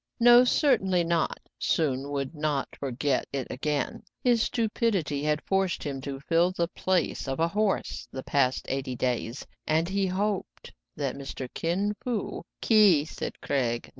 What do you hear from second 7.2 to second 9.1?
of a horse the past eight